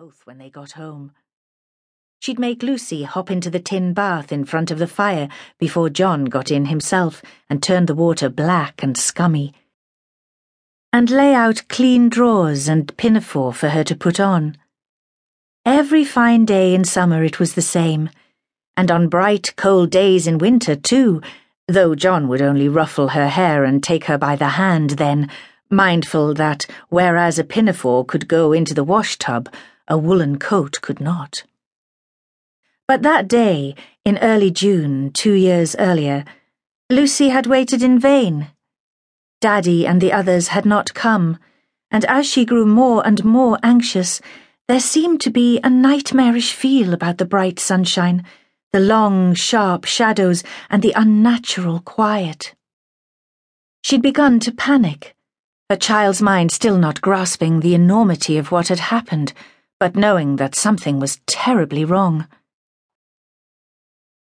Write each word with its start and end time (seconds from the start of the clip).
both 0.00 0.22
when 0.24 0.38
they 0.38 0.50
got 0.50 0.72
home. 0.72 1.12
She'd 2.18 2.40
make 2.40 2.64
Lucy 2.64 3.04
hop 3.04 3.30
into 3.30 3.48
the 3.48 3.60
tin 3.60 3.92
bath 3.94 4.32
in 4.32 4.44
front 4.44 4.72
of 4.72 4.80
the 4.80 4.88
fire 4.88 5.28
before 5.60 5.88
John 5.88 6.24
got 6.24 6.50
in 6.50 6.64
himself 6.64 7.22
and 7.48 7.62
turned 7.62 7.86
the 7.86 7.94
water 7.94 8.28
black 8.28 8.82
and 8.82 8.96
scummy, 8.96 9.54
and 10.92 11.08
lay 11.10 11.32
out 11.32 11.62
clean 11.68 12.08
drawers 12.08 12.66
and 12.66 12.96
pinafore 12.96 13.52
for 13.52 13.68
her 13.68 13.84
to 13.84 13.94
put 13.94 14.18
on. 14.18 14.56
Every 15.64 16.04
fine 16.04 16.44
day 16.44 16.74
in 16.74 16.82
summer 16.82 17.22
it 17.22 17.38
was 17.38 17.54
the 17.54 17.62
same, 17.62 18.10
and 18.76 18.90
on 18.90 19.06
bright, 19.08 19.54
cold 19.54 19.90
days 19.90 20.26
in 20.26 20.38
winter 20.38 20.74
too, 20.74 21.22
though 21.68 21.94
John 21.94 22.26
would 22.26 22.42
only 22.42 22.68
ruffle 22.68 23.10
her 23.10 23.28
hair 23.28 23.62
and 23.62 23.80
take 23.80 24.06
her 24.06 24.18
by 24.18 24.34
the 24.34 24.58
hand 24.58 24.90
then 24.90 25.30
mindful 25.70 26.34
that 26.34 26.66
whereas 26.88 27.38
a 27.38 27.44
pinafore 27.44 28.04
could 28.04 28.26
go 28.26 28.52
into 28.52 28.74
the 28.74 28.82
wash 28.82 29.18
tub, 29.18 29.48
a 29.88 29.98
woolen 29.98 30.38
coat 30.38 30.80
could 30.80 31.00
not. 31.00 31.44
But 32.88 33.02
that 33.02 33.28
day, 33.28 33.74
in 34.04 34.18
early 34.18 34.50
June, 34.50 35.10
two 35.12 35.32
years 35.32 35.74
earlier, 35.78 36.24
Lucy 36.90 37.28
had 37.28 37.46
waited 37.46 37.82
in 37.82 37.98
vain. 37.98 38.48
Daddy 39.40 39.86
and 39.86 40.00
the 40.00 40.12
others 40.12 40.48
had 40.48 40.64
not 40.64 40.94
come, 40.94 41.38
and 41.90 42.04
as 42.06 42.26
she 42.26 42.44
grew 42.44 42.66
more 42.66 43.06
and 43.06 43.24
more 43.24 43.58
anxious, 43.62 44.20
there 44.68 44.80
seemed 44.80 45.20
to 45.22 45.30
be 45.30 45.60
a 45.62 45.70
nightmarish 45.70 46.52
feel 46.52 46.94
about 46.94 47.18
the 47.18 47.26
bright 47.26 47.58
sunshine, 47.58 48.24
the 48.72 48.80
long, 48.80 49.34
sharp 49.34 49.84
shadows, 49.84 50.42
and 50.70 50.82
the 50.82 50.94
unnatural 50.96 51.80
quiet. 51.80 52.54
She'd 53.82 54.02
begun 54.02 54.40
to 54.40 54.52
panic 54.52 55.14
her 55.70 55.76
child's 55.76 56.20
mind 56.20 56.52
still 56.52 56.76
not 56.76 57.00
grasping 57.00 57.60
the 57.60 57.74
enormity 57.74 58.36
of 58.36 58.52
what 58.52 58.68
had 58.68 58.78
happened, 58.78 59.32
but 59.84 59.96
knowing 59.96 60.36
that 60.36 60.54
something 60.54 60.98
was 60.98 61.20
terribly 61.26 61.84
wrong. 61.84 62.26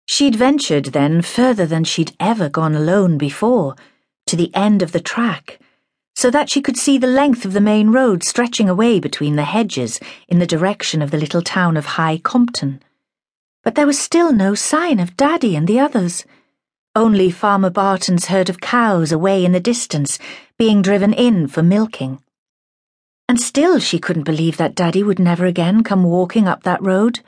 She'd 0.07 0.35
ventured 0.35 0.87
then 0.87 1.23
further 1.23 1.67
than 1.67 1.85
she'd 1.85 2.17
ever 2.19 2.49
gone 2.49 2.75
alone 2.75 3.17
before, 3.17 3.77
to 4.27 4.35
the 4.35 4.53
end 4.57 4.83
of 4.83 4.91
the 4.91 4.99
track, 4.99 5.61
so 6.17 6.33
that 6.33 6.51
she 6.51 6.61
could 6.61 6.77
see 6.77 6.99
the 6.99 7.07
length 7.07 7.45
of 7.45 7.53
the 7.53 7.61
main 7.61 7.91
road 7.91 8.25
stretching 8.25 8.69
away 8.69 8.99
between 8.99 9.37
the 9.37 9.45
hedges 9.45 10.01
in 10.27 10.41
the 10.41 10.49
direction 10.49 11.01
of 11.01 11.13
the 11.13 11.17
little 11.17 11.43
town 11.43 11.77
of 11.77 11.95
High 11.95 12.19
Compton. 12.19 12.83
But 13.63 13.77
there 13.77 13.87
was 13.87 14.01
still 14.01 14.33
no 14.33 14.57
sign 14.57 14.99
of 14.99 15.17
Daddy 15.17 15.55
and 15.55 15.69
the 15.69 15.79
others. 15.79 16.25
Only 16.97 17.31
Farmer 17.31 17.71
Barton's 17.71 18.27
herd 18.27 18.51
of 18.51 18.61
cows 18.61 19.13
away 19.13 19.45
in 19.45 19.53
the 19.53 19.61
distance, 19.61 20.19
being 20.59 20.83
driven 20.83 21.13
in 21.13 21.47
for 21.47 21.63
milking. 21.63 22.21
And 23.33 23.41
still 23.41 23.79
she 23.79 23.99
couldn't 23.99 24.25
believe 24.25 24.59
that 24.59 24.75
Daddy 24.75 25.03
would 25.03 25.19
never 25.19 25.47
again 25.47 25.83
come 25.83 26.05
walking 26.05 26.47
up 26.47 26.65
that 26.65 26.83
road. 26.83 27.21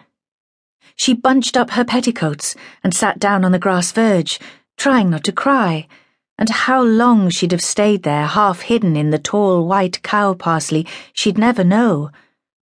She 0.97 1.15
bunched 1.15 1.57
up 1.57 1.71
her 1.71 1.83
petticoats 1.83 2.55
and 2.83 2.93
sat 2.93 3.19
down 3.19 3.43
on 3.43 3.53
the 3.53 3.59
grass 3.59 3.91
verge, 3.91 4.39
trying 4.77 5.09
not 5.09 5.25
to 5.25 5.33
cry. 5.33 5.89
And 6.37 6.51
how 6.51 6.83
long 6.83 7.31
she'd 7.31 7.53
have 7.53 7.63
stayed 7.63 8.03
there, 8.03 8.27
half 8.27 8.61
hidden 8.61 8.97
in 8.99 9.13
the 9.13 9.19
tall 9.19 9.67
white 9.67 10.03
cow 10.03 10.35
parsley, 10.35 10.87
she'd 11.15 11.39
never 11.39 11.65
know. 11.65 12.11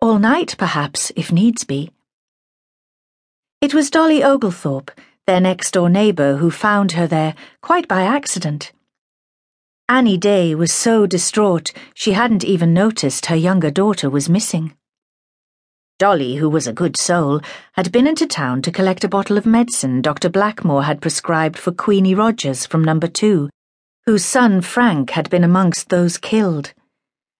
All 0.00 0.18
night, 0.18 0.56
perhaps, 0.58 1.12
if 1.14 1.30
needs 1.30 1.62
be. 1.62 1.92
It 3.60 3.72
was 3.72 3.88
Dolly 3.88 4.20
Oglethorpe 4.20 4.90
their 5.26 5.40
next 5.40 5.70
door 5.70 5.88
neighbour, 5.88 6.38
who 6.38 6.50
found 6.50 6.90
her 6.90 7.06
there 7.06 7.36
quite 7.60 7.86
by 7.86 8.02
accident. 8.02 8.72
Annie 9.90 10.18
Day 10.18 10.54
was 10.54 10.70
so 10.70 11.06
distraught 11.06 11.72
she 11.94 12.12
hadn't 12.12 12.44
even 12.44 12.74
noticed 12.74 13.26
her 13.26 13.36
younger 13.36 13.70
daughter 13.70 14.10
was 14.10 14.28
missing. 14.28 14.74
Dolly, 15.98 16.36
who 16.36 16.50
was 16.50 16.66
a 16.66 16.74
good 16.74 16.94
soul, 16.94 17.40
had 17.72 17.90
been 17.90 18.06
into 18.06 18.26
town 18.26 18.60
to 18.62 18.70
collect 18.70 19.02
a 19.02 19.08
bottle 19.08 19.38
of 19.38 19.46
medicine 19.46 20.02
Dr. 20.02 20.28
Blackmore 20.28 20.82
had 20.82 21.00
prescribed 21.00 21.58
for 21.58 21.72
Queenie 21.72 22.14
Rogers 22.14 22.66
from 22.66 22.84
number 22.84 23.08
two, 23.08 23.48
whose 24.04 24.26
son 24.26 24.60
Frank 24.60 25.10
had 25.10 25.30
been 25.30 25.42
amongst 25.42 25.88
those 25.88 26.18
killed, 26.18 26.74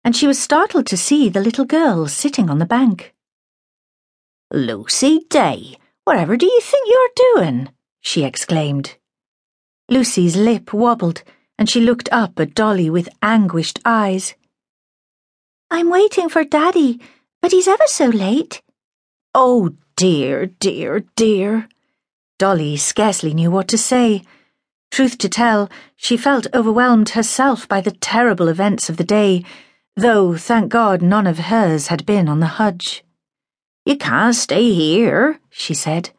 and 0.02 0.16
she 0.16 0.26
was 0.26 0.40
startled 0.40 0.86
to 0.86 0.96
see 0.96 1.28
the 1.28 1.42
little 1.42 1.66
girl 1.66 2.08
sitting 2.08 2.48
on 2.48 2.58
the 2.58 2.66
bank. 2.66 3.14
Lucy 4.50 5.20
Day, 5.28 5.76
whatever 6.04 6.38
do 6.38 6.46
you 6.46 6.60
think 6.62 6.88
you're 6.88 7.34
doing? 7.34 7.68
she 8.00 8.24
exclaimed. 8.24 8.96
Lucy's 9.90 10.34
lip 10.34 10.72
wobbled, 10.72 11.22
and 11.58 11.68
she 11.68 11.80
looked 11.80 12.08
up 12.12 12.38
at 12.38 12.54
Dolly 12.54 12.88
with 12.88 13.08
anguished 13.20 13.80
eyes. 13.84 14.34
I'm 15.70 15.90
waiting 15.90 16.28
for 16.28 16.44
Daddy, 16.44 17.00
but 17.42 17.50
he's 17.50 17.68
ever 17.68 17.86
so 17.86 18.06
late. 18.06 18.62
Oh, 19.34 19.74
dear, 19.96 20.46
dear, 20.46 21.00
dear. 21.16 21.68
Dolly 22.38 22.76
scarcely 22.76 23.34
knew 23.34 23.50
what 23.50 23.68
to 23.68 23.76
say. 23.78 24.22
Truth 24.90 25.18
to 25.18 25.28
tell, 25.28 25.68
she 25.96 26.16
felt 26.16 26.46
overwhelmed 26.54 27.10
herself 27.10 27.68
by 27.68 27.80
the 27.80 27.90
terrible 27.90 28.48
events 28.48 28.88
of 28.88 28.96
the 28.96 29.04
day, 29.04 29.44
though, 29.96 30.36
thank 30.36 30.70
God, 30.70 31.02
none 31.02 31.26
of 31.26 31.38
hers 31.38 31.88
had 31.88 32.06
been 32.06 32.28
on 32.28 32.40
the 32.40 32.46
Hudge. 32.46 33.04
You 33.84 33.96
can't 33.96 34.34
stay 34.34 34.72
here, 34.72 35.40
she 35.50 35.74
said. 35.74 36.10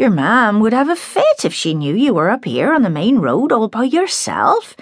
Your 0.00 0.08
mam 0.08 0.60
would 0.60 0.72
have 0.72 0.88
a 0.88 0.96
fit 0.96 1.44
if 1.44 1.52
she 1.52 1.74
knew 1.74 1.94
you 1.94 2.14
were 2.14 2.30
up 2.30 2.46
here 2.46 2.72
on 2.72 2.80
the 2.80 2.88
main 2.88 3.18
road 3.18 3.52
all 3.52 3.68
by 3.68 3.84
yourself. 3.84 4.74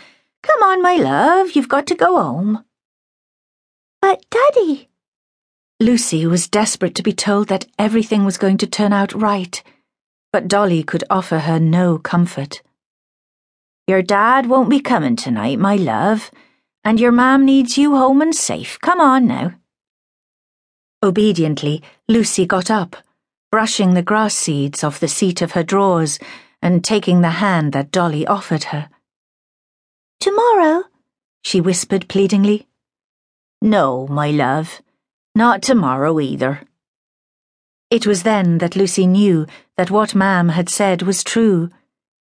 Come 0.44 0.62
on, 0.62 0.80
my 0.80 0.94
love, 0.94 1.56
you've 1.56 1.68
got 1.68 1.88
to 1.88 1.96
go 1.96 2.22
home. 2.22 2.64
But, 4.00 4.24
Daddy. 4.30 4.88
Lucy 5.80 6.24
was 6.24 6.46
desperate 6.46 6.94
to 6.94 7.02
be 7.02 7.12
told 7.12 7.48
that 7.48 7.66
everything 7.80 8.24
was 8.24 8.38
going 8.38 8.58
to 8.58 8.68
turn 8.68 8.92
out 8.92 9.12
right, 9.12 9.60
but 10.32 10.46
Dolly 10.46 10.84
could 10.84 11.02
offer 11.10 11.40
her 11.40 11.58
no 11.58 11.98
comfort. 11.98 12.62
Your 13.88 14.02
dad 14.02 14.46
won't 14.46 14.70
be 14.70 14.78
coming 14.78 15.16
tonight, 15.16 15.58
my 15.58 15.74
love, 15.74 16.30
and 16.84 17.00
your 17.00 17.10
mam 17.10 17.44
needs 17.44 17.76
you 17.76 17.96
home 17.96 18.22
and 18.22 18.32
safe. 18.32 18.78
Come 18.82 19.00
on 19.00 19.26
now. 19.26 19.54
Obediently, 21.02 21.82
Lucy 22.06 22.46
got 22.46 22.70
up 22.70 22.94
brushing 23.50 23.94
the 23.94 24.03
grass 24.03 24.34
seeds 24.34 24.84
off 24.84 25.00
the 25.00 25.09
seat 25.09 25.41
of 25.41 25.53
her 25.53 25.62
drawers 25.62 26.19
and 26.60 26.84
taking 26.84 27.20
the 27.20 27.31
hand 27.31 27.72
that 27.72 27.91
Dolly 27.91 28.26
offered 28.26 28.64
her. 28.64 28.91
Tomorrow? 30.20 30.84
she 31.42 31.60
whispered 31.60 32.08
pleadingly. 32.08 32.66
No, 33.62 34.06
my 34.08 34.31
love, 34.31 34.82
not 35.34 35.62
tomorrow 35.62 36.20
either. 36.20 36.60
It 37.91 38.06
was 38.06 38.22
then 38.22 38.58
that 38.58 38.76
Lucy 38.76 39.06
knew 39.06 39.47
that 39.76 39.91
what 39.91 40.14
Mam 40.14 40.50
had 40.50 40.69
said 40.69 41.03
was 41.03 41.25
true. 41.25 41.70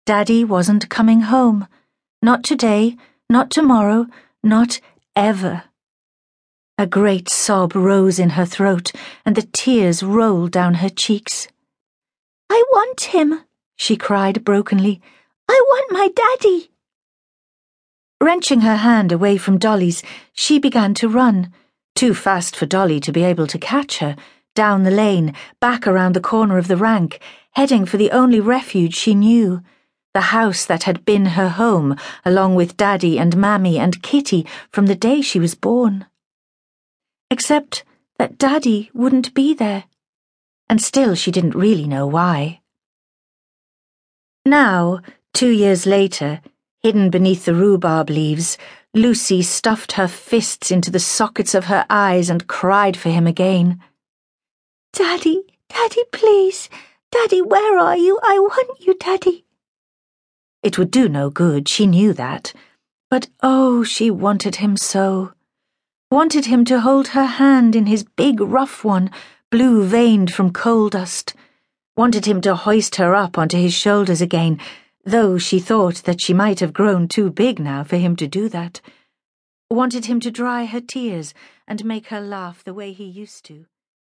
Daddy 0.06 0.44
wasn't 0.44 0.90
coming 0.90 1.20
home. 1.20 1.68
Not 2.22 2.42
today, 2.42 2.96
not 3.30 3.50
tomorrow, 3.50 4.06
not 4.42 4.80
ever. 5.14 5.64
A 6.76 6.88
great 6.88 7.28
sob 7.28 7.76
rose 7.76 8.18
in 8.18 8.30
her 8.30 8.44
throat, 8.44 8.90
and 9.24 9.36
the 9.36 9.48
tears 9.52 10.02
rolled 10.02 10.50
down 10.50 10.74
her 10.74 10.88
cheeks. 10.88 11.46
I 12.50 12.64
want 12.72 13.00
him, 13.00 13.44
she 13.76 13.96
cried 13.96 14.42
brokenly. 14.42 15.00
I 15.48 15.62
want 15.68 15.92
my 15.92 16.08
daddy. 16.08 16.72
Wrenching 18.20 18.62
her 18.62 18.74
hand 18.74 19.12
away 19.12 19.36
from 19.36 19.56
Dolly's, 19.56 20.02
she 20.32 20.58
began 20.58 20.94
to 20.94 21.08
run, 21.08 21.52
too 21.94 22.12
fast 22.12 22.56
for 22.56 22.66
Dolly 22.66 22.98
to 22.98 23.12
be 23.12 23.22
able 23.22 23.46
to 23.46 23.58
catch 23.58 23.98
her, 23.98 24.16
down 24.56 24.82
the 24.82 24.90
lane, 24.90 25.32
back 25.60 25.86
around 25.86 26.14
the 26.14 26.20
corner 26.20 26.58
of 26.58 26.66
the 26.66 26.76
rank, 26.76 27.20
heading 27.52 27.86
for 27.86 27.98
the 27.98 28.10
only 28.10 28.40
refuge 28.40 28.96
she 28.96 29.14
knew 29.14 29.62
the 30.12 30.32
house 30.32 30.66
that 30.66 30.82
had 30.84 31.04
been 31.04 31.26
her 31.26 31.50
home, 31.50 31.96
along 32.24 32.56
with 32.56 32.76
Daddy 32.76 33.16
and 33.16 33.36
Mammy 33.36 33.78
and 33.78 34.02
Kitty 34.02 34.44
from 34.72 34.86
the 34.86 34.96
day 34.96 35.20
she 35.20 35.38
was 35.38 35.54
born 35.54 36.06
except 37.34 37.82
that 38.16 38.38
Daddy 38.38 38.90
wouldn't 38.94 39.34
be 39.34 39.54
there, 39.54 39.86
and 40.68 40.80
still 40.80 41.16
she 41.16 41.32
didn't 41.32 41.56
really 41.56 41.88
know 41.88 42.06
why. 42.06 42.60
Now, 44.46 45.00
two 45.32 45.50
years 45.50 45.84
later, 45.84 46.40
hidden 46.80 47.10
beneath 47.10 47.44
the 47.44 47.54
rhubarb 47.54 48.08
leaves, 48.08 48.56
Lucy 48.94 49.42
stuffed 49.42 49.92
her 49.98 50.06
fists 50.06 50.70
into 50.70 50.92
the 50.92 51.00
sockets 51.00 51.56
of 51.56 51.64
her 51.64 51.84
eyes 51.90 52.30
and 52.30 52.46
cried 52.46 52.96
for 52.96 53.10
him 53.10 53.26
again. 53.26 53.80
Daddy, 54.92 55.42
Daddy, 55.68 56.04
please. 56.12 56.70
Daddy, 57.10 57.42
where 57.42 57.76
are 57.80 57.96
you? 57.96 58.16
I 58.22 58.38
want 58.38 58.80
you, 58.86 58.94
Daddy. 58.94 59.44
It 60.62 60.78
would 60.78 60.92
do 60.92 61.08
no 61.08 61.30
good, 61.30 61.68
she 61.68 61.88
knew 61.88 62.12
that. 62.12 62.52
But 63.10 63.26
oh, 63.42 63.82
she 63.82 64.08
wanted 64.08 64.56
him 64.56 64.76
so 64.76 65.33
wanted 66.14 66.46
him 66.46 66.64
to 66.64 66.78
hold 66.78 67.08
her 67.08 67.24
hand 67.24 67.74
in 67.74 67.86
his 67.86 68.04
big 68.04 68.40
rough 68.40 68.84
one, 68.84 69.10
blue 69.50 69.84
veined 69.84 70.32
from 70.32 70.52
coal 70.52 70.88
dust, 70.88 71.34
wanted 71.96 72.24
him 72.24 72.40
to 72.40 72.54
hoist 72.54 72.94
her 72.94 73.16
up 73.16 73.36
onto 73.36 73.56
his 73.56 73.74
shoulders 73.74 74.20
again, 74.20 74.56
though 75.04 75.36
she 75.36 75.58
thought 75.58 75.96
that 76.04 76.20
she 76.20 76.32
might 76.32 76.60
have 76.60 76.72
grown 76.72 77.08
too 77.08 77.28
big 77.32 77.58
now 77.58 77.82
for 77.82 77.96
him 77.96 78.14
to 78.14 78.28
do 78.28 78.48
that, 78.48 78.80
wanted 79.68 80.04
him 80.04 80.20
to 80.20 80.30
dry 80.30 80.66
her 80.66 80.80
tears 80.80 81.34
and 81.66 81.84
make 81.84 82.06
her 82.06 82.20
laugh 82.20 82.62
the 82.62 82.74
way 82.74 82.92
he 82.92 83.04
used 83.04 83.44
to. 83.44 83.66